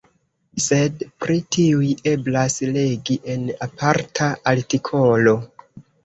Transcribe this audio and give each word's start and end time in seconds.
Sed 0.67 1.01
pri 1.23 1.33
tiuj 1.55 1.89
eblas 2.11 2.55
legi 2.77 3.17
en 3.33 3.43
aparta 3.65 4.31
artikolo. 4.53 5.35